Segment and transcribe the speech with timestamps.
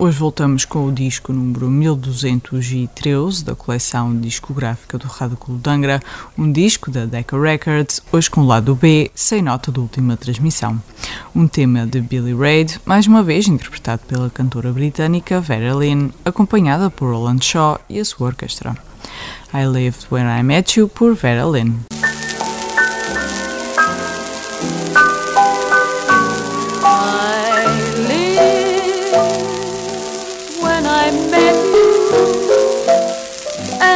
[0.00, 6.00] hoje voltamos com o disco número 1213 da coleção discográfica do Rádio Clube de Angra,
[6.38, 10.82] um disco da Decca Records, hoje com o lado B, sem nota da última transmissão.
[11.36, 16.88] Um tema de Billy Reid, mais uma vez interpretado pela cantora britânica Vera Lynn, acompanhada
[16.88, 18.74] por Roland Shaw e a sua orquestra.
[19.52, 21.74] I Lived When I Met You por Vera Lynn.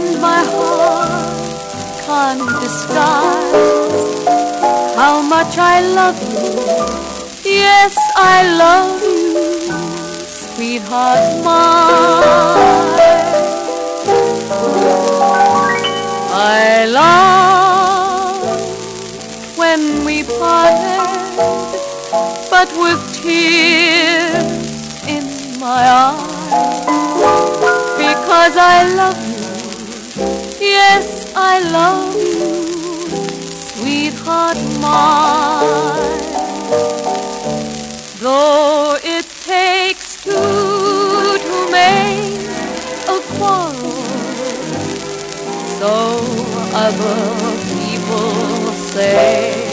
[0.00, 1.10] And my heart
[2.06, 4.24] can't disguise
[4.96, 6.48] how much I love you.
[7.44, 9.70] Yes, I love you,
[10.54, 12.90] sweetheart mine.
[16.32, 18.42] I love
[19.56, 21.08] when we parted,
[22.50, 24.48] but with tears
[25.16, 25.24] in
[25.60, 26.80] my eyes,
[28.04, 29.29] because I love you
[31.68, 33.08] love you,
[33.74, 36.20] sweetheart mine.
[38.18, 42.48] Though it takes two to make
[43.08, 44.02] a quarrel,
[45.78, 45.94] so
[46.74, 47.20] other
[47.76, 49.70] people say.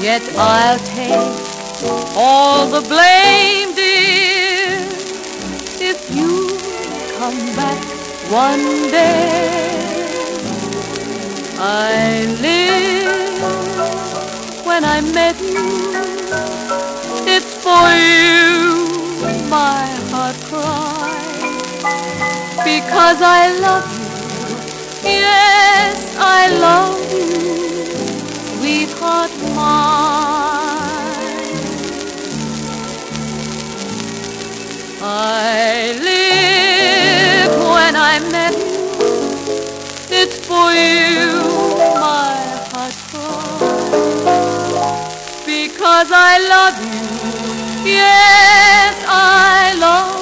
[0.00, 1.52] Yet I'll take
[2.16, 4.86] all the blame, dear,
[5.80, 6.58] if you
[7.18, 7.82] come back
[8.30, 9.71] one day
[11.64, 13.40] I lived
[14.66, 15.62] when I met you.
[17.24, 18.82] It's for you
[19.48, 21.84] my heart cries
[22.64, 24.01] because I love you.
[46.02, 47.92] Because I love you.
[47.92, 50.21] Yes, I love